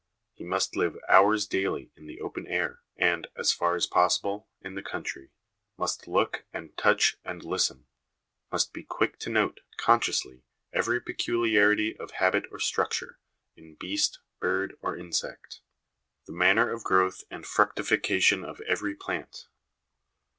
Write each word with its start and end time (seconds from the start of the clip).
He 0.33 0.43
must 0.43 0.75
live 0.75 0.97
hours 1.07 1.45
daily 1.45 1.91
in 1.95 2.07
the 2.07 2.21
open 2.21 2.47
air, 2.47 2.81
and, 2.97 3.27
as 3.35 3.53
far 3.53 3.75
as 3.75 3.85
possible, 3.85 4.49
in 4.59 4.73
the 4.73 4.81
country; 4.81 5.29
must 5.77 6.07
look 6.07 6.43
and 6.51 6.75
touch 6.75 7.17
and 7.23 7.43
listen; 7.43 7.85
must 8.51 8.73
be 8.73 8.81
quick 8.81 9.19
to 9.19 9.29
note, 9.29 9.59
consciously, 9.77 10.41
every 10.73 10.99
peculiarity 10.99 11.95
of 11.95 12.13
habit 12.17 12.45
or 12.49 12.57
structure, 12.57 13.19
in 13.55 13.75
beast, 13.75 14.17
bird, 14.39 14.75
or 14.81 14.97
insect; 14.97 15.61
the 16.25 16.33
manner 16.33 16.71
of 16.71 16.83
growth 16.83 17.23
and 17.29 17.45
fructification 17.45 18.43
of 18.43 18.59
every 18.61 18.95
plant. 18.95 19.49